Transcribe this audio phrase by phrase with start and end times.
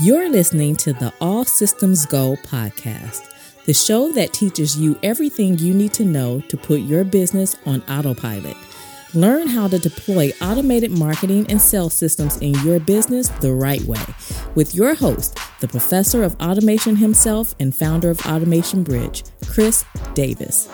[0.00, 3.28] You're listening to the All Systems Go podcast,
[3.64, 7.82] the show that teaches you everything you need to know to put your business on
[7.88, 8.56] autopilot.
[9.12, 14.04] Learn how to deploy automated marketing and sales systems in your business the right way
[14.54, 19.84] with your host, the professor of automation himself and founder of Automation Bridge, Chris
[20.14, 20.68] Davis.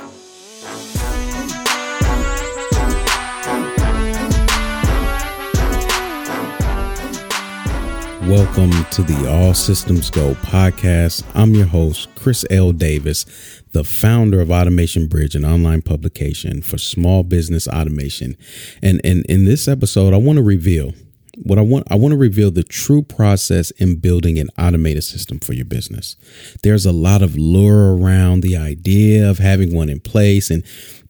[8.29, 11.23] Welcome to the All Systems Go podcast.
[11.35, 12.73] I'm your host, Chris L.
[12.73, 13.27] Davis,
[13.73, 18.39] the founder of Automation Bridge, an online publication for small business automation.
[18.83, 20.95] And, and in this episode, I want to reveal
[21.43, 21.87] what I want.
[21.91, 26.17] I want to reveal the true process in building an automated system for your business.
[26.63, 30.65] There's a lot of lure around the idea of having one in place, and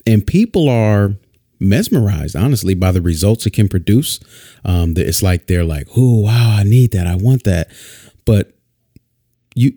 [0.04, 1.14] and people are
[1.60, 4.20] mesmerized, honestly, by the results it can produce.
[4.64, 7.06] Um, it's like they're like, "Oh, wow, I need that.
[7.06, 7.70] I want that."
[8.24, 8.52] But
[9.54, 9.74] you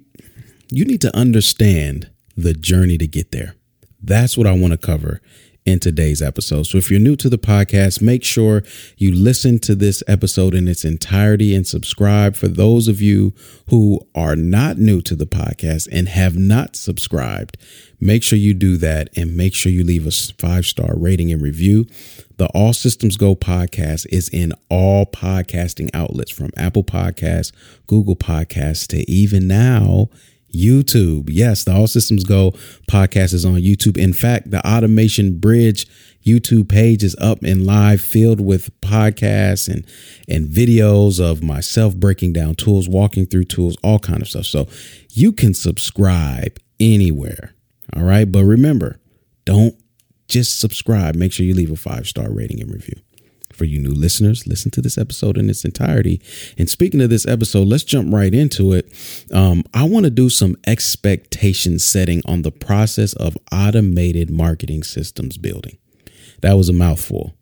[0.69, 3.55] you need to understand the journey to get there.
[4.01, 5.21] That's what I want to cover
[5.67, 6.63] in today's episode.
[6.63, 8.63] So if you're new to the podcast, make sure
[8.95, 12.37] you listen to this episode in its entirety and subscribe.
[12.37, 13.33] For those of you
[13.69, 17.57] who are not new to the podcast and have not subscribed,
[17.99, 21.41] make sure you do that and make sure you leave a five star rating and
[21.41, 21.85] review.
[22.37, 27.51] The All Systems Go podcast is in all podcasting outlets from Apple Podcasts,
[27.87, 30.07] Google Podcasts to even now
[30.57, 31.29] YouTube.
[31.29, 32.51] Yes, the All Systems Go
[32.89, 33.97] podcast is on YouTube.
[33.97, 35.87] In fact, the Automation Bridge
[36.25, 39.85] YouTube page is up and live, filled with podcasts and
[40.27, 44.45] and videos of myself breaking down tools, walking through tools, all kind of stuff.
[44.45, 44.67] So
[45.11, 47.53] you can subscribe anywhere.
[47.95, 48.99] All right, but remember,
[49.45, 49.75] don't
[50.27, 51.15] just subscribe.
[51.15, 52.99] Make sure you leave a five star rating and review
[53.57, 56.21] for you new listeners, listen to this episode in its entirety.
[56.57, 58.93] And speaking of this episode, let's jump right into it.
[59.33, 65.37] Um, I want to do some expectation setting on the process of automated marketing systems
[65.37, 65.77] building.
[66.41, 67.33] That was a mouthful.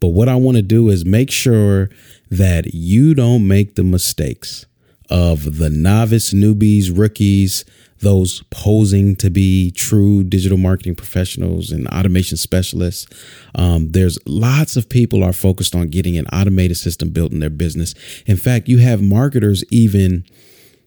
[0.00, 1.88] But what I want to do is make sure
[2.30, 4.66] that you don't make the mistakes
[5.10, 7.64] of the novice, newbies, rookies,
[8.04, 13.06] those posing to be true digital marketing professionals and automation specialists.
[13.54, 17.50] Um, there's lots of people are focused on getting an automated system built in their
[17.50, 17.94] business.
[18.26, 20.24] In fact, you have marketers even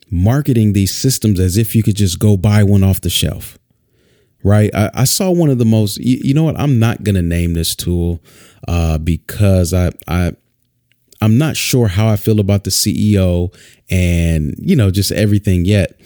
[0.09, 3.57] marketing these systems as if you could just go buy one off the shelf.
[4.43, 4.73] Right.
[4.73, 6.57] I, I saw one of the most, you, you know what?
[6.59, 8.21] I'm not to name this tool
[8.67, 10.31] uh, because I, I,
[11.21, 13.53] I'm not sure how I feel about the CEO
[13.89, 15.99] and, you know, just everything yet.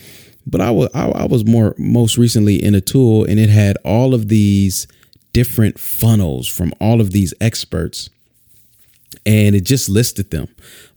[0.46, 3.78] But I was I, I was more most recently in a tool and it had
[3.84, 4.88] all of these
[5.34, 8.10] different funnels from all of these experts
[9.26, 10.48] and it just listed them.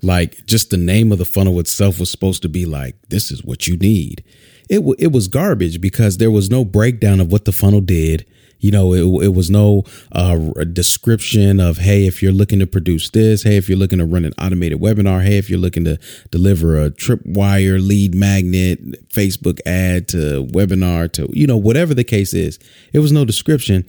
[0.03, 3.44] Like just the name of the funnel itself was supposed to be like this is
[3.44, 4.25] what you need.
[4.69, 8.25] It, w- it was garbage because there was no breakdown of what the funnel did
[8.59, 10.37] you know, it, it was no uh,
[10.73, 14.25] description of, hey, if you're looking to produce this, hey, if you're looking to run
[14.25, 15.99] an automated webinar, hey, if you're looking to
[16.31, 22.33] deliver a tripwire lead magnet, Facebook ad to webinar to, you know, whatever the case
[22.33, 22.59] is,
[22.93, 23.85] it was no description.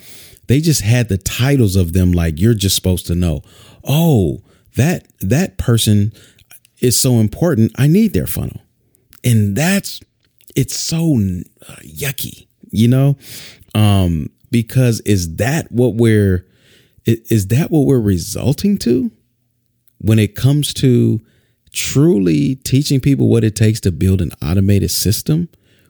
[0.47, 3.41] They just had the titles of them like you're just supposed to know.
[3.83, 4.41] Oh,
[4.75, 6.13] that that person
[6.79, 7.71] is so important.
[7.77, 8.61] I need their funnel.
[9.23, 10.01] And that's
[10.55, 11.15] it's so
[11.67, 13.17] uh, yucky, you know?
[13.73, 16.45] Um because is that what we're
[17.05, 19.11] is that what we're resulting to
[19.99, 21.21] when it comes to
[21.71, 25.49] truly teaching people what it takes to build an automated system?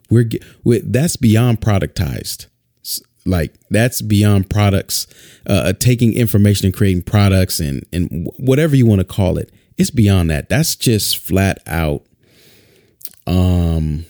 [0.09, 0.29] We're,
[0.63, 2.47] we're that's beyond productized.
[3.27, 5.07] Like that's beyond products
[5.47, 9.51] uh, taking information and creating products and and whatever you want to call it.
[9.77, 10.47] It's beyond that.
[10.47, 12.03] That's just flat out
[13.27, 14.05] um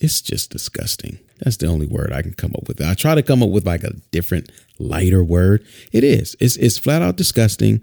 [0.00, 2.80] it's just disgusting that's the only word I can come up with.
[2.80, 5.64] I try to come up with like a different, lighter word.
[5.92, 6.36] It is.
[6.40, 7.82] It's it's flat out disgusting,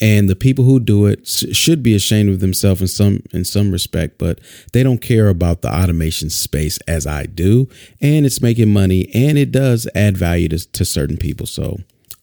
[0.00, 3.70] and the people who do it should be ashamed of themselves in some in some
[3.70, 4.18] respect.
[4.18, 4.40] But
[4.72, 7.68] they don't care about the automation space as I do,
[8.00, 11.46] and it's making money, and it does add value to, to certain people.
[11.46, 11.78] So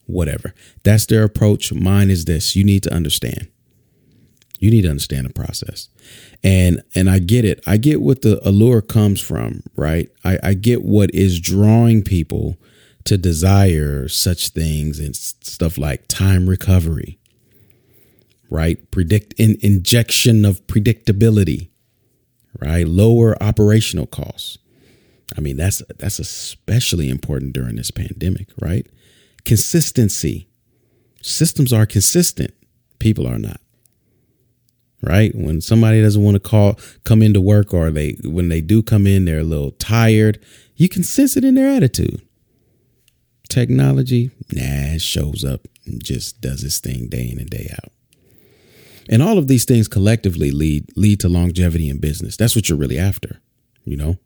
[0.06, 0.54] whatever.
[0.84, 1.72] That's their approach.
[1.72, 3.48] Mine is this: you need to understand.
[4.58, 5.88] You need to understand the process
[6.42, 7.62] and and I get it.
[7.66, 10.10] I get what the allure comes from, right?
[10.24, 12.56] I, I get what is drawing people
[13.04, 17.18] to desire such things and stuff like time recovery,
[18.50, 18.90] right?
[18.90, 21.70] Predict in, injection of predictability,
[22.60, 22.86] right?
[22.86, 24.58] Lower operational costs.
[25.36, 28.86] I mean, that's that's especially important during this pandemic, right?
[29.44, 30.48] Consistency.
[31.20, 32.54] Systems are consistent.
[33.00, 33.60] People are not
[35.02, 35.34] right?
[35.34, 39.06] When somebody doesn't want to call, come into work, or they, when they do come
[39.06, 40.40] in, they're a little tired.
[40.76, 42.22] You can sense it in their attitude.
[43.48, 47.92] Technology, nah, it shows up and just does its thing day in and day out.
[49.08, 52.36] And all of these things collectively lead lead to longevity in business.
[52.36, 53.40] That's what you're really after,
[53.84, 54.18] you know?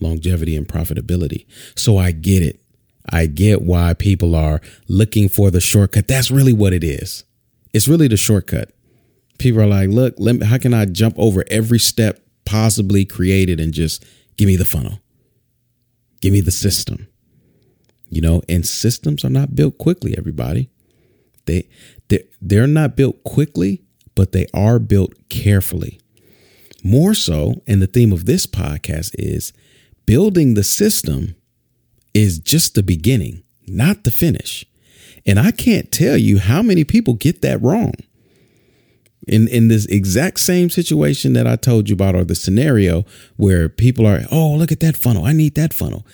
[0.00, 1.46] Longevity and profitability.
[1.74, 2.60] So I get it.
[3.10, 6.06] I get why people are looking for the shortcut.
[6.06, 7.24] That's really what it is.
[7.72, 8.70] It's really the shortcut.
[9.44, 13.60] People are like, look, let me, how can I jump over every step possibly created
[13.60, 14.02] and just
[14.38, 15.00] give me the funnel?
[16.22, 17.08] Give me the system.
[18.08, 20.70] You know, and systems are not built quickly, everybody.
[21.44, 21.68] They
[22.08, 23.82] they they're not built quickly,
[24.14, 26.00] but they are built carefully.
[26.82, 29.52] More so, and the theme of this podcast is
[30.06, 31.34] building the system
[32.14, 34.64] is just the beginning, not the finish.
[35.26, 37.92] And I can't tell you how many people get that wrong.
[39.26, 43.04] In in this exact same situation that I told you about, or the scenario
[43.36, 45.24] where people are, oh, look at that funnel.
[45.24, 46.06] I need that funnel.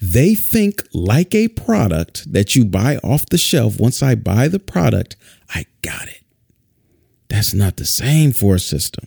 [0.00, 3.78] They think like a product that you buy off the shelf.
[3.78, 5.16] Once I buy the product,
[5.54, 6.22] I got it.
[7.28, 9.06] That's not the same for a system.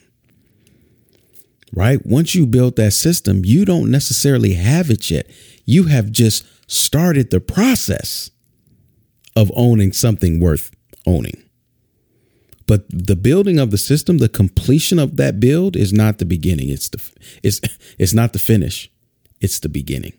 [1.73, 2.03] Right?
[2.05, 5.29] Once you build that system, you don't necessarily have it yet.
[5.65, 8.31] You have just started the process
[9.35, 10.71] of owning something worth
[11.05, 11.43] owning.
[12.67, 16.69] But the building of the system, the completion of that build is not the beginning.
[16.69, 17.01] It's the
[17.41, 17.61] it's
[17.97, 18.91] it's not the finish.
[19.39, 20.13] It's the beginning.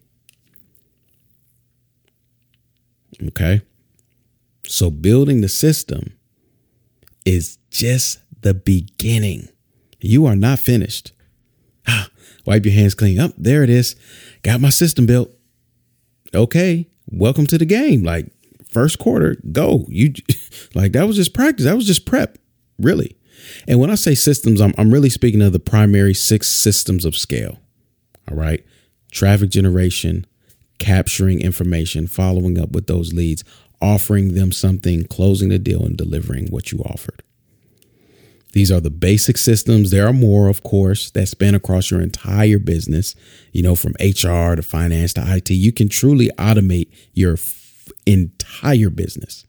[3.22, 3.62] Okay?
[4.66, 6.14] So building the system
[7.24, 9.48] is just the beginning.
[10.00, 11.12] You are not finished.
[11.86, 12.08] Ah,
[12.46, 13.18] wipe your hands clean.
[13.18, 13.94] Up there it is.
[14.42, 15.30] Got my system built.
[16.34, 18.04] Okay, welcome to the game.
[18.04, 18.26] Like
[18.70, 19.84] first quarter, go.
[19.88, 20.14] You
[20.74, 21.64] like that was just practice.
[21.64, 22.38] That was just prep,
[22.78, 23.16] really.
[23.66, 27.16] And when I say systems, I'm, I'm really speaking of the primary six systems of
[27.16, 27.58] scale.
[28.30, 28.64] All right,
[29.10, 30.26] traffic generation,
[30.78, 33.42] capturing information, following up with those leads,
[33.80, 37.22] offering them something, closing the deal, and delivering what you offered.
[38.52, 39.90] These are the basic systems.
[39.90, 43.14] There are more, of course, that span across your entire business,
[43.52, 45.50] you know, from HR to finance to IT.
[45.50, 47.36] You can truly automate your
[48.06, 49.44] entire business.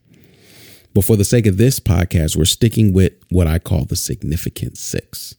[0.94, 4.76] But for the sake of this podcast, we're sticking with what I call the significant
[4.76, 5.36] six.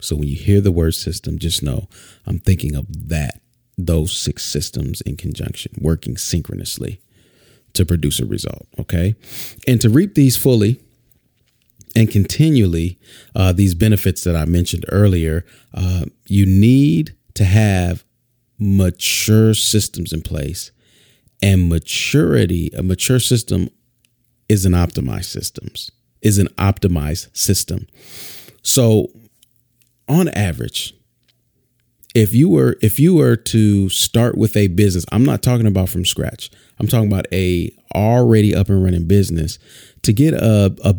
[0.00, 1.88] So when you hear the word system, just know
[2.26, 3.40] I'm thinking of that,
[3.76, 7.00] those six systems in conjunction, working synchronously
[7.74, 8.66] to produce a result.
[8.78, 9.14] Okay.
[9.66, 10.80] And to reap these fully
[11.96, 12.98] and continually,
[13.34, 18.04] uh, these benefits that I mentioned earlier, uh, you need to have
[18.58, 20.70] mature systems in place.
[21.42, 23.68] And maturity, a mature system
[24.48, 25.90] is an optimized systems,
[26.22, 27.86] is an optimized system.
[28.62, 29.08] So
[30.08, 30.94] on average,
[32.14, 35.88] if you were if you were to start with a business i'm not talking about
[35.88, 39.58] from scratch i'm talking about a already up and running business
[40.02, 40.94] to get a, a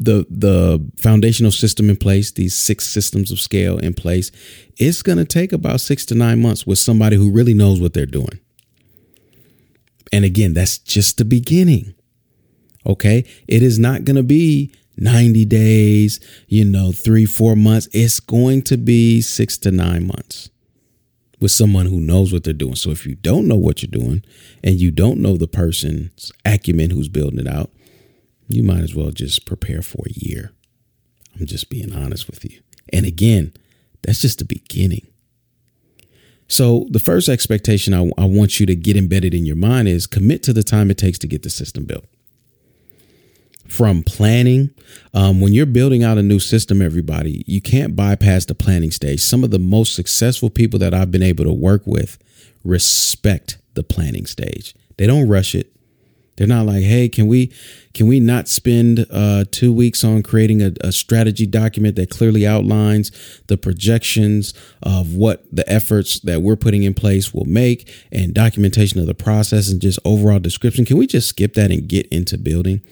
[0.00, 4.30] the the foundational system in place these six systems of scale in place
[4.76, 7.94] it's going to take about 6 to 9 months with somebody who really knows what
[7.94, 8.38] they're doing
[10.12, 11.94] and again that's just the beginning
[12.86, 17.88] okay it is not going to be 90 days, you know, three, four months.
[17.92, 20.50] It's going to be six to nine months
[21.40, 22.74] with someone who knows what they're doing.
[22.74, 24.24] So if you don't know what you're doing
[24.62, 27.70] and you don't know the person's acumen who's building it out,
[28.48, 30.52] you might as well just prepare for a year.
[31.38, 32.60] I'm just being honest with you.
[32.92, 33.52] And again,
[34.02, 35.06] that's just the beginning.
[36.48, 40.06] So, the first expectation I, I, want you to get embedded in your mind is
[40.06, 42.06] commit to the time it takes to get the system built
[43.68, 44.70] from planning.
[45.14, 49.20] Um, when you're building out a new system, everybody, you can't bypass the planning stage.
[49.20, 52.18] Some of the most successful people that I've been able to work with
[52.64, 54.74] respect the planning stage.
[54.96, 55.70] They don't rush it.
[56.38, 57.52] They're not like, hey, can we
[57.94, 62.46] can we not spend uh, two weeks on creating a, a strategy document that clearly
[62.46, 63.10] outlines
[63.48, 69.00] the projections of what the efforts that we're putting in place will make and documentation
[69.00, 70.84] of the process and just overall description?
[70.84, 72.82] Can we just skip that and get into building?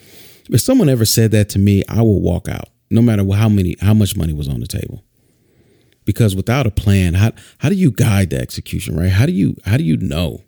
[0.50, 3.76] If someone ever said that to me, I will walk out, no matter how many
[3.80, 5.04] how much money was on the table.
[6.04, 9.12] Because without a plan, how how do you guide the execution, right?
[9.12, 10.42] How do you how do you know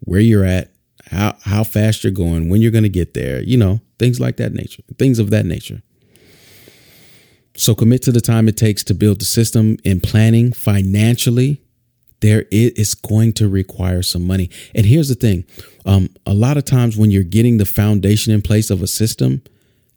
[0.00, 0.72] where you're at,
[1.10, 4.36] how how fast you're going, when you're going to get there, you know, things like
[4.36, 5.82] that nature, things of that nature.
[7.56, 11.60] So commit to the time it takes to build the system in planning financially
[12.20, 14.50] there is going to require some money.
[14.74, 15.44] And here's the thing
[15.86, 19.42] um, a lot of times when you're getting the foundation in place of a system,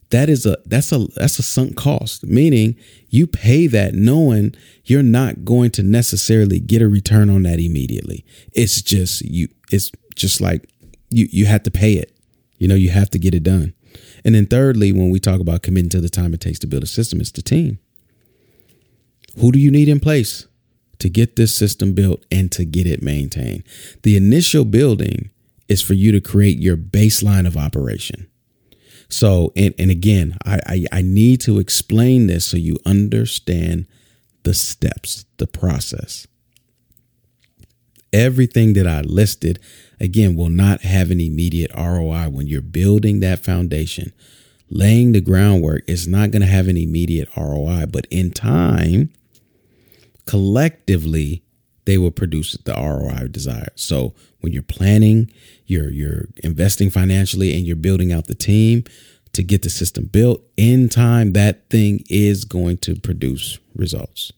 [0.09, 2.75] that is a that's a that's a sunk cost meaning
[3.09, 4.53] you pay that knowing
[4.85, 9.91] you're not going to necessarily get a return on that immediately it's just you it's
[10.13, 10.69] just like
[11.13, 12.15] you you have to pay it.
[12.57, 13.73] You know you have to get it done.
[14.25, 16.83] And then thirdly when we talk about committing to the time it takes to build
[16.83, 17.79] a system it's the team.
[19.39, 20.47] Who do you need in place
[20.99, 23.63] to get this system built and to get it maintained?
[24.03, 25.31] The initial building
[25.67, 28.27] is for you to create your baseline of operation.
[29.09, 33.87] So, and, and again, I, I, I need to explain this so you understand
[34.43, 36.27] the steps, the process.
[38.11, 39.59] Everything that I listed,
[40.03, 44.11] again, will not have an immediate ROI when you're building that foundation.
[44.69, 49.11] Laying the groundwork is not going to have an immediate ROI, but in time,
[50.25, 51.41] collectively,
[51.85, 53.71] they will produce the ROI desired.
[53.75, 55.31] So when you're planning,
[55.65, 58.83] you're you're investing financially and you're building out the team
[59.31, 64.31] to get the system built in time, that thing is going to produce results.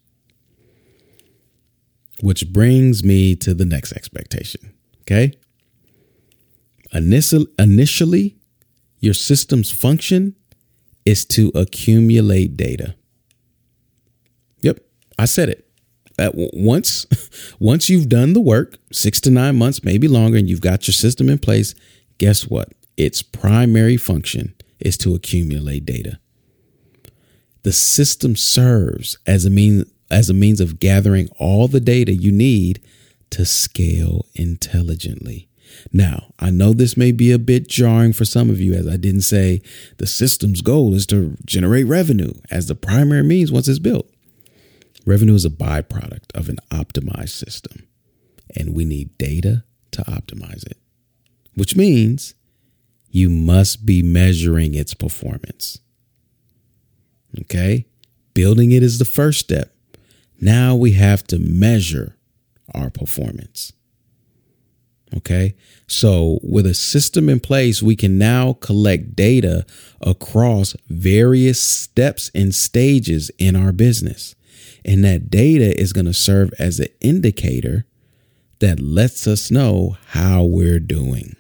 [2.22, 4.74] Which brings me to the next expectation.
[5.02, 5.34] Okay.
[6.96, 8.38] Initial, initially,
[9.00, 10.36] your system's function
[11.04, 12.96] is to accumulate data.
[14.62, 14.80] Yep,
[15.20, 15.68] I said it
[16.18, 17.06] at once
[17.60, 20.94] once you've done the work, 6 to 9 months, maybe longer and you've got your
[20.94, 21.76] system in place,
[22.18, 22.70] guess what?
[22.96, 26.18] Its primary function is to accumulate data.
[27.64, 32.32] The system serves as a means as a means of gathering all the data you
[32.32, 32.80] need
[33.32, 35.50] to scale intelligently.
[35.92, 38.98] Now, I know this may be a bit jarring for some of you, as I
[38.98, 39.62] didn't say
[39.98, 44.10] the system's goal is to generate revenue as the primary means once it's built.
[45.06, 47.88] Revenue is a byproduct of an optimized system,
[48.56, 50.78] and we need data to optimize it,
[51.56, 52.34] which means
[53.10, 55.80] you must be measuring its performance.
[57.42, 57.86] Okay?
[58.34, 59.74] Building it is the first step.
[60.42, 62.18] Now we have to measure
[62.74, 63.72] our performance.
[65.16, 65.56] Okay.
[65.88, 69.66] So, with a system in place, we can now collect data
[70.02, 74.36] across various steps and stages in our business.
[74.84, 77.86] And that data is going to serve as an indicator
[78.60, 81.36] that lets us know how we're doing.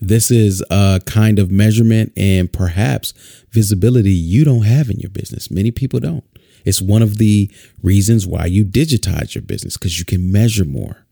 [0.00, 3.12] This is a kind of measurement and perhaps
[3.52, 5.50] visibility you don't have in your business.
[5.50, 6.24] Many people don't.
[6.64, 7.50] It's one of the
[7.82, 11.04] reasons why you digitize your business because you can measure more.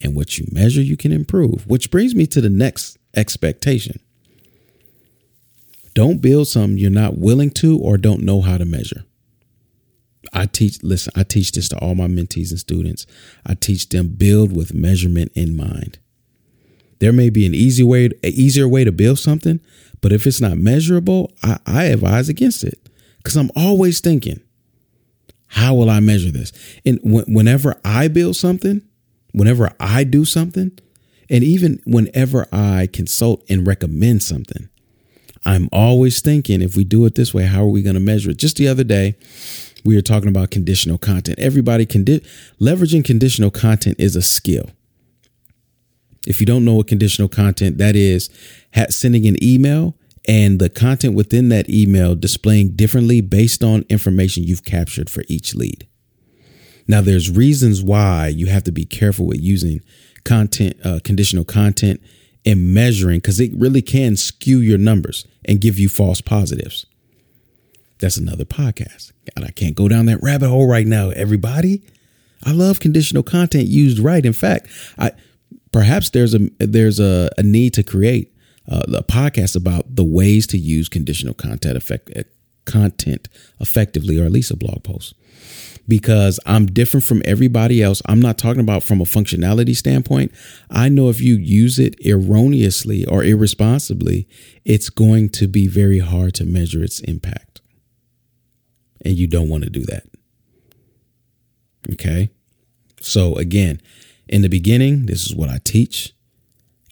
[0.00, 4.00] And what you measure, you can improve, which brings me to the next expectation.
[5.94, 9.04] Don't build something you're not willing to or don't know how to measure.
[10.32, 13.06] I teach, listen, I teach this to all my mentees and students.
[13.44, 15.98] I teach them build with measurement in mind.
[17.00, 19.60] There may be an easy way, an easier way to build something,
[20.00, 22.78] but if it's not measurable, I, I advise against it
[23.18, 24.40] because I'm always thinking,
[25.48, 26.52] how will I measure this?
[26.84, 28.82] And whenever I build something,
[29.32, 30.78] whenever I do something,
[31.30, 34.68] and even whenever I consult and recommend something,
[35.44, 38.30] I'm always thinking if we do it this way, how are we going to measure
[38.30, 38.38] it?
[38.38, 39.16] Just the other day,
[39.84, 41.38] we were talking about conditional content.
[41.38, 42.22] Everybody can di-
[42.60, 44.70] leveraging conditional content is a skill.
[46.26, 48.28] If you don't know what conditional content that is,
[48.90, 49.94] sending an email
[50.28, 55.54] and the content within that email displaying differently based on information you've captured for each
[55.54, 55.88] lead.
[56.86, 59.80] Now, there's reasons why you have to be careful with using
[60.24, 62.02] content, uh, conditional content
[62.44, 66.86] and measuring because it really can skew your numbers and give you false positives.
[67.98, 69.12] That's another podcast.
[69.34, 71.82] God, I can't go down that rabbit hole right now, everybody.
[72.44, 74.24] I love conditional content used right.
[74.24, 74.68] In fact,
[74.98, 75.12] I
[75.72, 78.32] perhaps there's a there's a, a need to create
[78.70, 82.10] uh, a podcast about the ways to use conditional content effect,
[82.64, 83.28] content
[83.60, 85.14] effectively, or at least a blog post
[85.88, 88.02] because I'm different from everybody else.
[88.06, 90.32] I'm not talking about from a functionality standpoint.
[90.70, 94.28] I know if you use it erroneously or irresponsibly,
[94.66, 97.62] it's going to be very hard to measure its impact.
[99.04, 100.04] And you don't want to do that.
[101.92, 102.28] Okay.
[103.00, 103.80] So, again,
[104.28, 106.12] in the beginning, this is what I teach.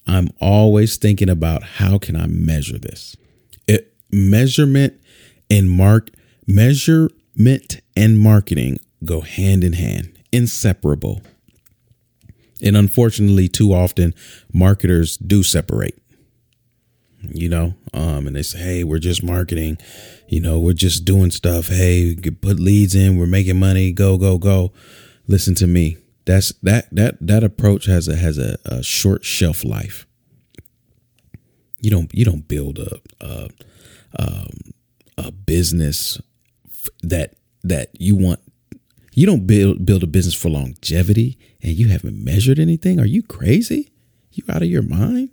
[0.06, 3.16] I'm always thinking about how can I measure this?
[3.66, 5.00] It, measurement
[5.50, 6.10] and mark
[6.46, 11.22] measurement and marketing go hand in hand, inseparable.
[12.62, 14.14] And unfortunately, too often
[14.52, 15.98] marketers do separate.
[17.22, 19.78] You know, um, and they say, "Hey, we're just marketing.
[20.28, 21.68] You know, we're just doing stuff.
[21.68, 23.18] Hey, put leads in.
[23.18, 23.90] We're making money.
[23.92, 24.72] Go, go, go."
[25.26, 25.96] Listen to me.
[26.26, 30.06] That's that that that approach has a has a, a short shelf life.
[31.80, 33.49] You don't you don't build a a,
[34.18, 34.50] um,
[35.16, 36.21] a business
[37.02, 38.40] that that you want.
[39.14, 42.99] You don't build build a business for longevity and you haven't measured anything.
[42.99, 43.92] Are you crazy?
[44.33, 45.30] You out of your mind?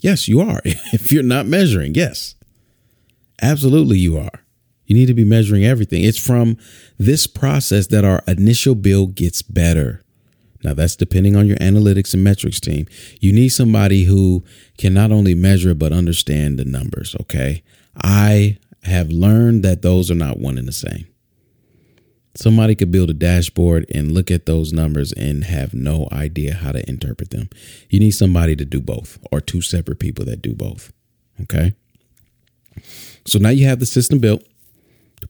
[0.00, 0.60] Yes, you are.
[0.64, 2.34] if you're not measuring, yes.
[3.42, 4.44] Absolutely you are.
[4.88, 6.02] You need to be measuring everything.
[6.02, 6.56] It's from
[6.98, 10.02] this process that our initial build gets better.
[10.64, 12.86] Now, that's depending on your analytics and metrics team.
[13.20, 14.42] You need somebody who
[14.78, 17.14] can not only measure, but understand the numbers.
[17.20, 17.62] Okay.
[18.02, 21.06] I have learned that those are not one and the same.
[22.34, 26.72] Somebody could build a dashboard and look at those numbers and have no idea how
[26.72, 27.50] to interpret them.
[27.90, 30.92] You need somebody to do both or two separate people that do both.
[31.42, 31.74] Okay.
[33.26, 34.42] So now you have the system built.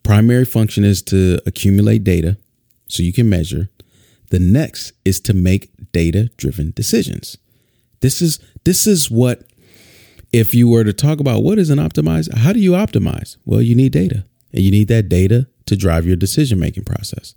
[0.09, 2.39] Primary function is to accumulate data
[2.89, 3.69] so you can measure.
[4.31, 7.37] The next is to make data driven decisions.
[8.01, 9.45] This is this is what
[10.33, 13.37] if you were to talk about what is an optimize, how do you optimize?
[13.45, 14.25] Well, you need data.
[14.51, 17.35] And you need that data to drive your decision making process.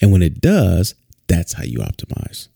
[0.00, 0.96] And when it does,
[1.28, 2.48] that's how you optimize.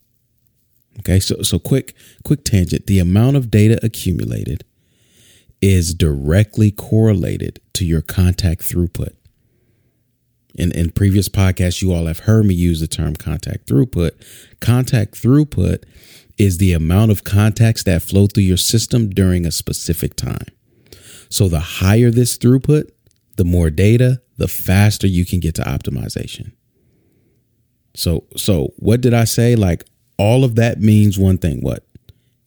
[0.99, 2.87] Okay, so so quick quick tangent.
[2.87, 4.65] The amount of data accumulated
[5.61, 9.13] is directly correlated to your contact throughput.
[10.55, 14.11] In, in previous podcasts, you all have heard me use the term contact throughput.
[14.59, 15.83] Contact throughput
[16.37, 20.45] is the amount of contacts that flow through your system during a specific time.
[21.29, 22.91] So the higher this throughput,
[23.37, 26.51] the more data, the faster you can get to optimization.
[27.95, 29.55] So so what did I say?
[29.55, 29.85] Like
[30.17, 31.85] all of that means one thing, what?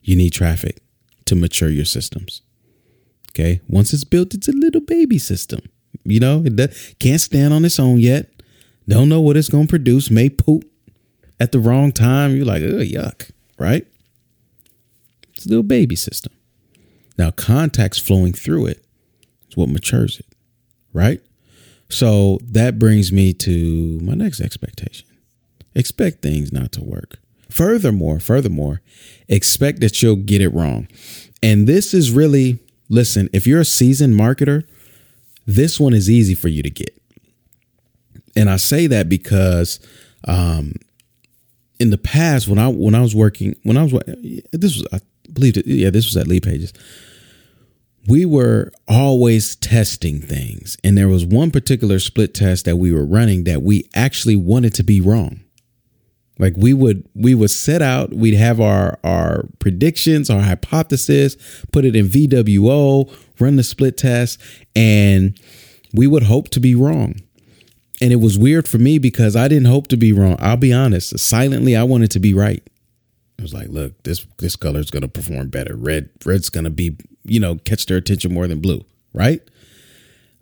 [0.02, 0.80] You need traffic
[1.26, 2.42] to mature your systems.
[3.30, 3.60] Okay?
[3.68, 5.60] Once it's built, it's a little baby system.
[6.10, 8.30] You know, it can't stand on its own yet.
[8.88, 10.10] Don't know what it's going to produce.
[10.10, 10.64] May poop
[11.40, 12.36] at the wrong time.
[12.36, 13.86] You're like, oh, yuck, right?
[15.34, 16.32] It's a little baby system.
[17.18, 18.84] Now, contacts flowing through it
[19.48, 20.26] is what matures it,
[20.92, 21.20] right?
[21.88, 25.06] So that brings me to my next expectation.
[25.74, 27.18] Expect things not to work.
[27.50, 28.80] Furthermore, furthermore,
[29.28, 30.88] expect that you'll get it wrong.
[31.42, 34.64] And this is really, listen, if you're a seasoned marketer,
[35.46, 36.96] this one is easy for you to get.
[38.34, 39.80] And I say that because
[40.26, 40.74] um,
[41.78, 43.92] in the past, when I when I was working, when I was
[44.52, 45.00] this was I
[45.32, 46.72] believe it, yeah, this was at Leadpages.
[48.08, 53.04] We were always testing things, and there was one particular split test that we were
[53.04, 55.40] running that we actually wanted to be wrong.
[56.38, 61.36] Like we would we would set out, we'd have our our predictions, our hypothesis,
[61.72, 64.40] put it in VWO, run the split test,
[64.74, 65.38] and
[65.94, 67.20] we would hope to be wrong.
[68.02, 70.36] And it was weird for me because I didn't hope to be wrong.
[70.38, 71.18] I'll be honest.
[71.18, 72.62] Silently, I wanted to be right.
[73.38, 75.74] I was like, look, this this color is gonna perform better.
[75.74, 79.40] Red, red's gonna be, you know, catch their attention more than blue, right?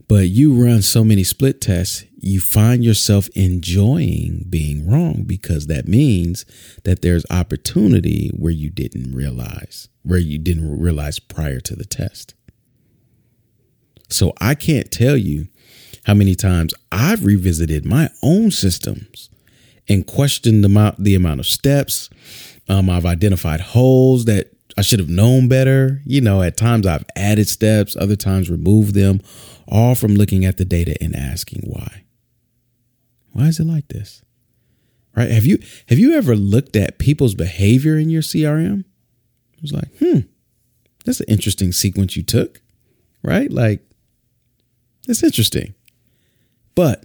[0.09, 5.89] But you run so many split tests, you find yourself enjoying being wrong because that
[5.89, 6.45] means
[6.85, 12.35] that there's opportunity where you didn't realize, where you didn't realize prior to the test.
[14.09, 15.49] So I can't tell you
[16.05, 19.31] how many times I've revisited my own systems
[19.89, 22.11] and questioned the amount, the amount of steps.
[22.69, 26.01] Um, I've identified holes that I should have known better.
[26.05, 29.21] You know, at times I've added steps, other times removed them,
[29.67, 32.05] all from looking at the data and asking why.
[33.33, 34.23] Why is it like this?
[35.17, 35.31] Right?
[35.31, 38.81] Have you have you ever looked at people's behavior in your CRM?
[39.55, 40.21] It was like, hmm,
[41.05, 42.61] that's an interesting sequence you took.
[43.23, 43.51] Right?
[43.51, 43.83] Like,
[45.07, 45.75] that's interesting.
[46.75, 47.05] But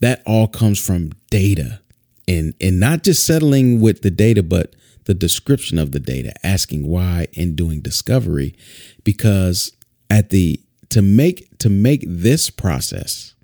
[0.00, 1.80] that all comes from data
[2.26, 4.74] and and not just settling with the data, but
[5.04, 8.54] the description of the data, asking why and doing discovery
[9.02, 9.72] because
[10.10, 10.60] at the
[10.94, 13.34] to make to make this process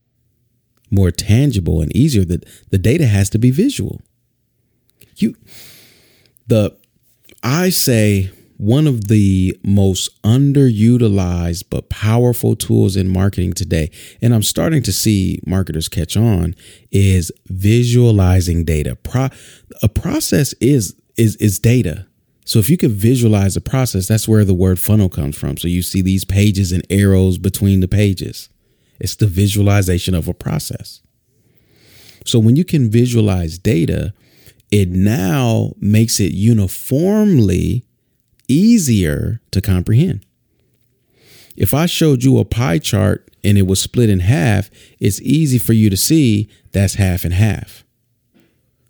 [0.88, 4.00] more tangible and easier that the data has to be visual.
[5.16, 5.34] You
[6.46, 6.76] the
[7.42, 13.90] I say one of the most underutilized but powerful tools in marketing today,
[14.22, 16.54] and I'm starting to see marketers catch on,
[16.92, 18.94] is visualizing data.
[18.94, 19.30] Pro-
[19.82, 22.06] a process is is is data.
[22.50, 25.56] So if you can visualize the process, that's where the word funnel comes from.
[25.56, 28.48] So you see these pages and arrows between the pages.
[28.98, 31.00] It's the visualization of a process.
[32.26, 34.12] So when you can visualize data,
[34.72, 37.84] it now makes it uniformly
[38.48, 40.26] easier to comprehend.
[41.56, 45.58] If I showed you a pie chart and it was split in half, it's easy
[45.58, 47.84] for you to see that's half and half.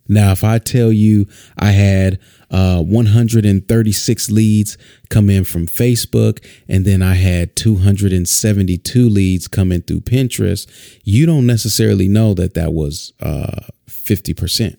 [0.09, 2.19] Now, if I tell you I had
[2.51, 4.77] uh, 136 leads
[5.09, 10.69] come in from Facebook, and then I had 272 leads come in through Pinterest,
[11.05, 14.77] you don't necessarily know that that was uh, 50%.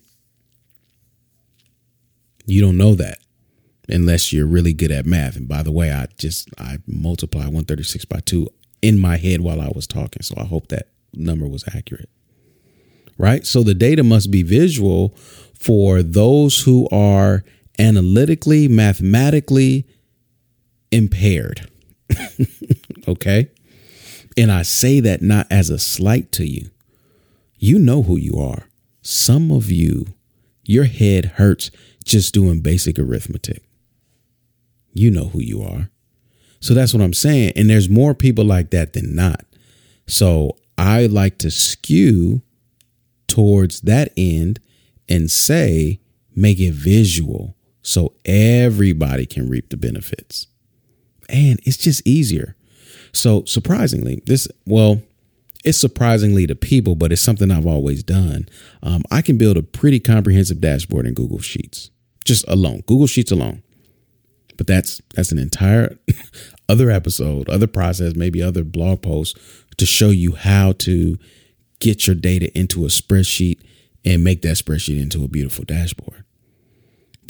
[2.46, 3.20] You don't know that
[3.88, 5.36] unless you're really good at math.
[5.36, 8.48] And by the way, I just I multiply 136 by 2
[8.82, 10.24] in my head while I was talking.
[10.24, 12.10] So I hope that number was accurate.
[13.18, 13.46] Right?
[13.46, 15.10] So the data must be visual
[15.54, 17.44] for those who are
[17.82, 19.88] analytically, mathematically
[20.92, 21.70] impaired.
[23.08, 23.50] okay?
[24.38, 26.70] And I say that not as a slight to you.
[27.58, 28.70] You know who you are.
[29.02, 30.06] Some of you,
[30.64, 31.72] your head hurts
[32.04, 33.64] just doing basic arithmetic.
[34.94, 35.90] You know who you are.
[36.60, 37.54] So that's what I'm saying.
[37.56, 39.46] And there's more people like that than not.
[40.08, 42.44] So I like to skew
[43.28, 44.60] towards that end
[45.10, 46.00] and say,
[46.36, 50.48] make it visual so everybody can reap the benefits.
[51.30, 52.56] And it's just easier.
[53.14, 55.02] So surprisingly, this, well,
[55.64, 58.48] it's surprisingly to people, but it's something I've always done.
[58.82, 61.92] Um, I can build a pretty comprehensive dashboard in Google Sheets,
[62.26, 63.64] just alone, Google Sheets alone.
[64.58, 65.98] But that's that's an entire
[66.70, 69.40] other episode, other process, maybe other blog posts
[69.78, 71.18] to show you how to
[71.80, 73.60] get your data into a spreadsheet
[74.06, 76.24] and make that spreadsheet into a beautiful dashboard.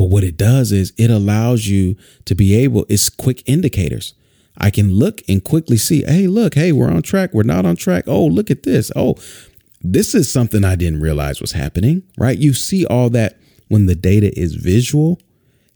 [0.02, 4.16] But what it does is it allows you to be able, it's quick indicators.
[4.58, 7.36] I can look and quickly see, hey, look, hey, we're on track.
[7.36, 8.06] We're not on track.
[8.08, 8.92] Oh, look at this.
[8.96, 9.14] Oh,
[9.80, 12.36] this is something I didn't realize was happening, right?
[12.36, 13.38] You see all that
[13.68, 15.22] when the data is visual.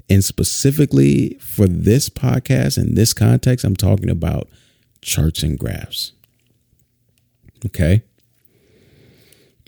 [0.09, 4.49] And specifically for this podcast in this context, I'm talking about
[5.03, 6.13] charts and graphs.
[7.63, 8.01] Okay.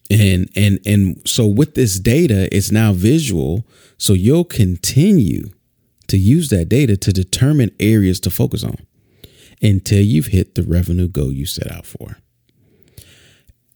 [0.09, 3.65] And and and so with this data, it's now visual.
[3.97, 5.49] So you'll continue
[6.07, 8.77] to use that data to determine areas to focus on
[9.61, 12.17] until you've hit the revenue goal you set out for.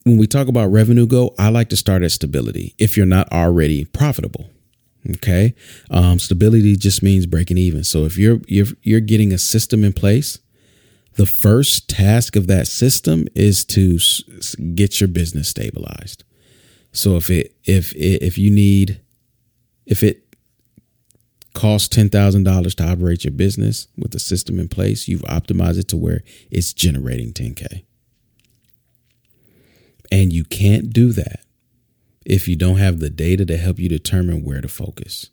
[0.03, 3.31] When we talk about revenue goal, I like to start at stability if you're not
[3.31, 4.49] already profitable.
[5.09, 5.55] Okay.
[5.89, 7.83] Um, stability just means breaking even.
[7.83, 10.39] So if you're you're you're getting a system in place,
[11.15, 13.99] the first task of that system is to
[14.73, 16.23] get your business stabilized.
[16.93, 19.01] So if it if it, if you need
[19.85, 20.35] if it
[21.53, 25.79] costs ten thousand dollars to operate your business with the system in place, you've optimized
[25.79, 27.83] it to where it's generating ten k.
[30.11, 31.41] And you can't do that
[32.25, 35.29] if you don't have the data to help you determine where to focus.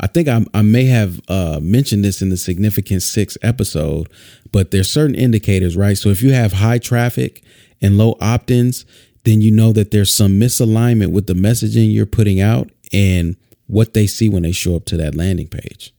[0.00, 4.08] I think I, I may have uh, mentioned this in the Significant Six episode,
[4.52, 5.96] but there's certain indicators, right?
[5.96, 7.42] So if you have high traffic
[7.80, 8.84] and low opt ins,
[9.24, 13.94] then you know that there's some misalignment with the messaging you're putting out and what
[13.94, 15.94] they see when they show up to that landing page.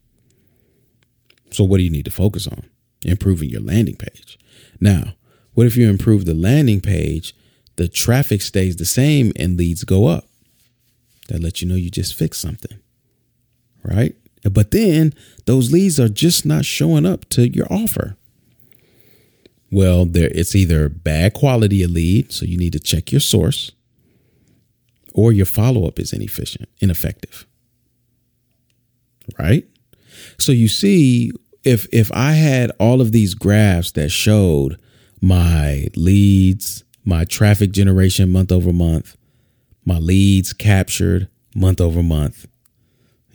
[1.52, 2.70] So, what do you need to focus on?
[3.04, 4.38] Improving your landing page.
[4.80, 5.16] Now,
[5.54, 7.34] what if you improve the landing page
[7.76, 10.26] the traffic stays the same and leads go up.
[11.28, 12.80] That lets you know you just fixed something.
[14.52, 15.14] But then
[15.46, 18.16] those leads are just not showing up to your offer.
[19.72, 23.72] Well, there it's either bad quality of lead, so you need to check your source,
[25.14, 27.46] or your follow-up is inefficient, ineffective.
[29.40, 29.68] Right?
[30.38, 31.32] So you see,
[31.64, 34.80] if if I had all of these graphs that showed
[35.20, 39.18] my leads, my traffic generation month over month,
[39.84, 42.48] my leads captured month over month,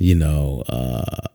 [0.00, 1.28] you know, uh,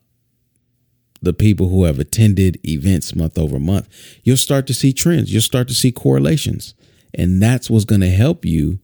[1.21, 3.88] the people who have attended events month over month,
[4.23, 5.32] you'll start to see trends.
[5.32, 6.73] You'll start to see correlations.
[7.13, 8.80] And that's what's going to help you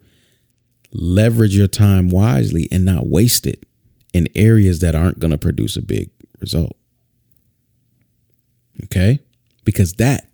[0.93, 3.65] leverage your time wisely and not waste it
[4.13, 6.75] in areas that aren't going to produce a big result.
[8.83, 9.19] Okay?
[9.63, 10.31] Because that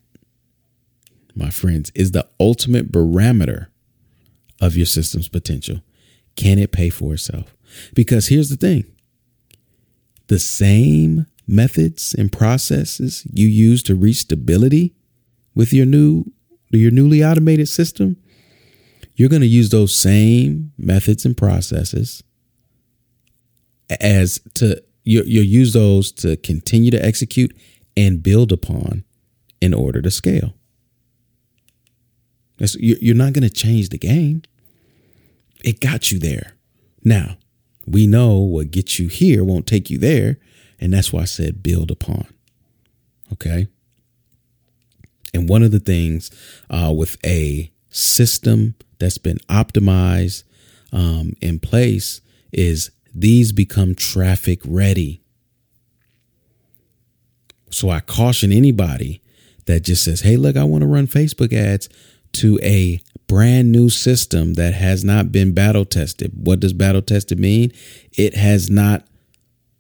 [1.38, 3.70] my friends, is the ultimate barometer
[4.60, 5.82] of your system's potential.
[6.36, 7.56] Can it pay for itself?
[7.94, 8.86] Because here's the thing
[10.28, 14.94] the same methods and processes you use to reach stability
[15.56, 16.26] with your new
[16.72, 18.18] your newly automated system
[19.16, 22.24] you're going to use those same methods and processes
[24.02, 27.56] as to you, you'll use those to continue to execute
[27.96, 29.06] and build upon
[29.62, 30.58] in order to scale
[32.80, 34.42] you're not going to change the game.
[35.64, 36.54] It got you there.
[37.04, 37.38] Now,
[37.88, 40.38] we know what gets you here won't take you there.
[40.80, 42.28] And that's why I said build upon.
[43.34, 43.68] Okay.
[45.34, 46.30] And one of the things
[46.70, 50.44] uh, with a system that's been optimized
[50.92, 52.22] um, in place
[52.52, 55.22] is these become traffic ready.
[57.70, 59.22] So I caution anybody
[59.66, 61.90] that just says, hey, look, I want to run Facebook ads
[62.38, 66.32] to a brand new system that has not been battle tested.
[66.34, 67.72] What does battle tested mean?
[68.14, 69.06] It has not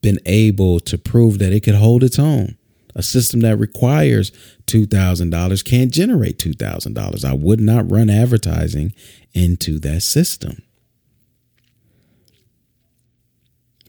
[0.01, 2.57] been able to prove that it could hold its own.
[2.95, 4.31] A system that requires
[4.65, 7.25] $2,000 can't generate $2,000.
[7.25, 8.93] I would not run advertising
[9.33, 10.61] into that system.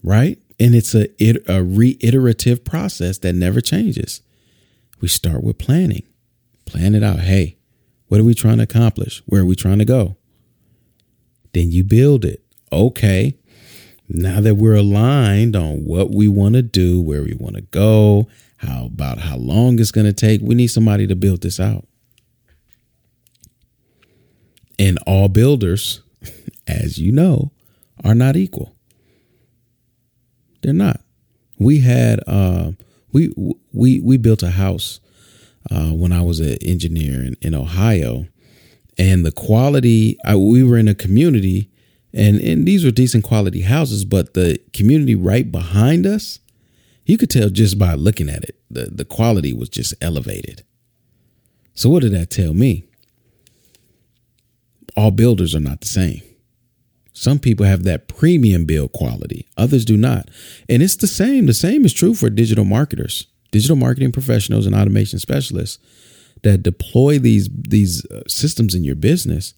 [0.03, 0.39] Right?
[0.61, 1.09] And it's a,
[1.51, 4.23] a reiterative process that never changes.
[5.01, 6.03] We start with planning.
[6.65, 7.21] Plan it out.
[7.21, 7.58] Hey,
[8.09, 9.23] what are we trying to accomplish?
[9.27, 10.17] Where are we trying to go?
[11.53, 12.43] Then you build it.
[12.73, 13.35] Okay.
[14.09, 18.29] Now that we're aligned on what we want to do, where we want to go,
[18.59, 21.87] how about how long it's going to take, we need somebody to build this out.
[24.79, 26.03] And all builders,
[26.67, 27.53] as you know,
[28.05, 28.75] are not equal.
[30.63, 31.01] They're not.
[31.59, 32.73] We had uh,
[33.13, 33.33] we
[33.73, 35.01] we we built a house
[35.71, 38.27] uh, when I was an engineer in, in Ohio,
[38.99, 40.19] and the quality.
[40.25, 41.71] I, we were in a community,
[42.13, 46.41] and and these were decent quality houses, but the community right behind us,
[47.07, 50.65] you could tell just by looking at it, the the quality was just elevated.
[51.75, 52.85] So what did that tell me?
[54.97, 56.23] All builders are not the same.
[57.13, 60.29] Some people have that premium build quality, others do not.
[60.69, 61.47] And it's the same.
[61.47, 65.79] The same is true for digital marketers, digital marketing professionals and automation specialists
[66.43, 69.55] that deploy these these uh, systems in your business.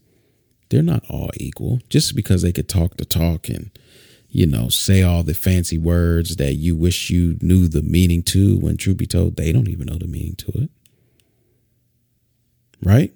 [0.68, 3.70] They're not all equal just because they could talk the talk and
[4.28, 8.56] you know say all the fancy words that you wish you knew the meaning to
[8.58, 10.70] when truth be told they don't even know the meaning to it.
[12.82, 13.12] Right?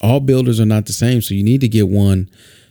[0.00, 1.22] all builders are not the same.
[1.22, 2.30] So you need to get one,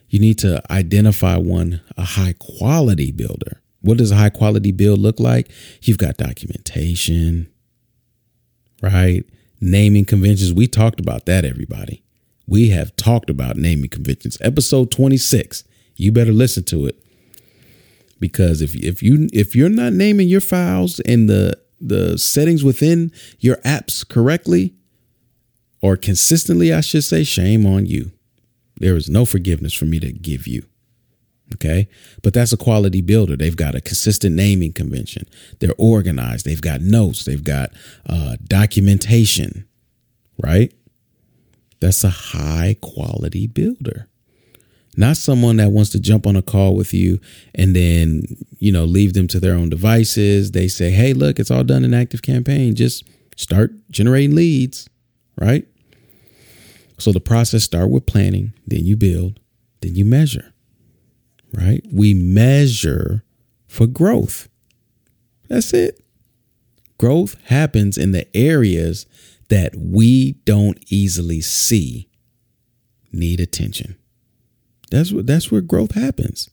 [0.10, 3.62] you need to identify one, a high quality builder.
[3.86, 5.52] What does a high quality build look like?
[5.84, 7.48] You've got documentation,
[8.82, 9.24] right?
[9.62, 10.52] Naming conventions.
[10.52, 12.04] We talked about that, everybody.
[12.48, 14.38] We have talked about naming conventions.
[14.42, 15.64] Episode 26.
[15.96, 17.00] You better listen to it.
[18.20, 23.12] Because if if you if you're not naming your files and the the settings within
[23.40, 24.74] your apps correctly,
[25.82, 28.12] or consistently, I should say, shame on you.
[28.78, 30.66] There is no forgiveness for me to give you.
[31.54, 31.88] Okay.
[32.24, 33.36] But that's a quality builder.
[33.36, 35.28] They've got a consistent naming convention.
[35.60, 36.46] They're organized.
[36.46, 37.24] They've got notes.
[37.26, 37.72] They've got
[38.10, 39.68] uh, documentation,
[40.42, 40.74] right?
[41.80, 44.08] That's a high quality builder.
[44.98, 47.20] Not someone that wants to jump on a call with you
[47.54, 48.24] and then,
[48.60, 50.52] you know, leave them to their own devices.
[50.52, 52.74] They say, hey, look, it's all done in ActiveCampaign.
[52.76, 53.04] Just
[53.36, 54.90] start generating leads,
[55.40, 55.68] right?
[56.98, 59.40] So the process start with planning, then you build,
[59.82, 60.55] then you measure.
[61.56, 61.86] Right?
[61.92, 63.24] We measure
[63.68, 64.50] for growth.
[65.48, 66.02] That's it.
[66.98, 69.06] Growth happens in the areas
[69.50, 72.10] that we don't easily see
[73.12, 73.96] need attention.
[74.92, 76.50] That's what that's where growth happens.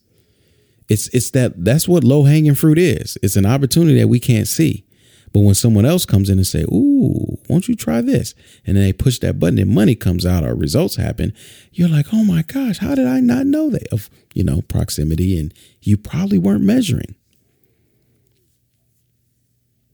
[0.89, 3.17] It's it's that that's what low hanging fruit is.
[3.23, 4.85] It's an opportunity that we can't see.
[5.33, 8.83] But when someone else comes in and say, "Ooh, won't you try this?" and then
[8.83, 11.33] they push that button and money comes out or results happen,
[11.71, 15.37] you're like, "Oh my gosh, how did I not know that?" Of you know proximity,
[15.39, 17.15] and you probably weren't measuring.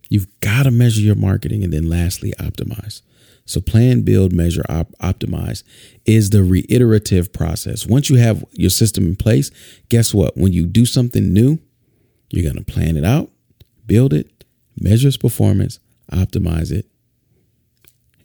[0.09, 3.01] You've got to measure your marketing, and then lastly, optimize.
[3.45, 5.63] So, plan, build, measure, op- optimize
[6.05, 7.87] is the reiterative process.
[7.87, 9.49] Once you have your system in place,
[9.89, 10.37] guess what?
[10.37, 11.59] When you do something new,
[12.29, 13.31] you're going to plan it out,
[13.87, 14.38] build it,
[14.81, 15.79] measure its performance,
[16.11, 16.87] optimize it,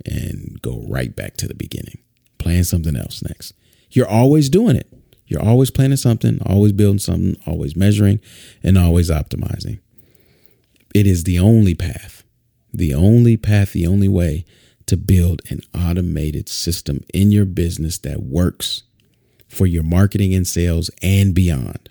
[0.07, 1.99] and go right back to the beginning.
[2.38, 3.55] Plan something else next.
[3.90, 4.93] You're always doing it.
[5.27, 8.21] You're always planning something, always building something, always measuring,
[8.62, 9.81] and always optimizing.
[10.95, 12.25] It is the only path,
[12.73, 14.45] the only path, the only way
[14.87, 18.83] to build an automated system in your business that works
[19.49, 21.88] for your marketing and sales and beyond.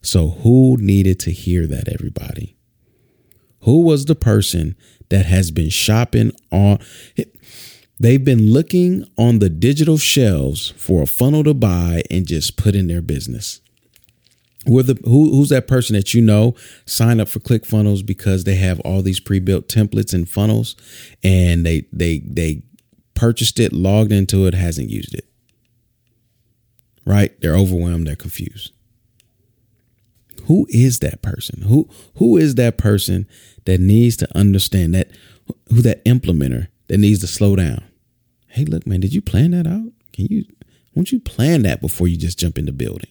[0.00, 2.56] So, who needed to hear that, everybody?
[3.62, 4.76] Who was the person
[5.08, 6.78] that has been shopping on?
[7.98, 12.74] They've been looking on the digital shelves for a funnel to buy and just put
[12.74, 13.60] in their business.
[14.64, 16.54] The, who, who's that person that you know
[16.86, 20.76] sign up for ClickFunnels because they have all these pre-built templates and funnels,
[21.22, 22.62] and they they they
[23.14, 25.26] purchased it, logged into it, hasn't used it.
[27.04, 27.40] Right?
[27.40, 28.06] They're overwhelmed.
[28.06, 28.72] They're confused.
[30.44, 31.62] Who is that person?
[31.62, 33.26] Who who is that person
[33.64, 35.10] that needs to understand that
[35.68, 37.82] who that implementer that needs to slow down?
[38.48, 39.92] Hey, look, man, did you plan that out?
[40.12, 40.44] Can you
[40.94, 43.10] Won't you plan that before you just jump into building?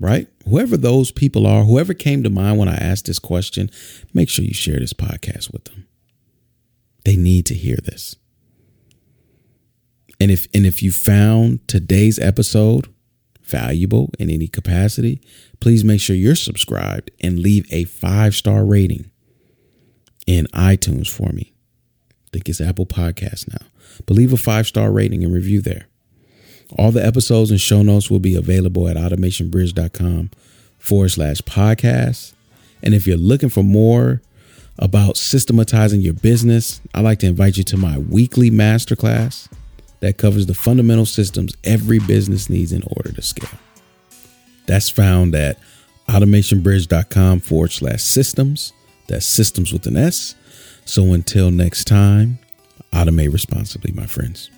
[0.00, 0.28] Right?
[0.48, 3.70] Whoever those people are, whoever came to mind when I asked this question,
[4.12, 5.86] make sure you share this podcast with them.
[7.04, 8.16] They need to hear this.
[10.20, 12.93] And if and if you found today's episode
[13.44, 15.20] valuable in any capacity,
[15.60, 19.10] please make sure you're subscribed and leave a five-star rating
[20.26, 21.52] in iTunes for me.
[22.10, 23.66] I think it's Apple Podcasts now.
[24.06, 25.86] But leave a five-star rating and review there.
[26.78, 30.30] All the episodes and show notes will be available at automationbridge.com
[30.78, 32.32] forward slash podcast.
[32.82, 34.22] And if you're looking for more
[34.78, 39.48] about systematizing your business, I'd like to invite you to my weekly masterclass
[40.00, 43.58] that covers the fundamental systems every business needs in order to scale.
[44.66, 45.58] That's found at
[46.08, 48.72] automationbridge.com forward slash systems.
[49.08, 50.34] That's systems with an S.
[50.84, 52.38] So until next time,
[52.92, 54.50] automate responsibly, my friends.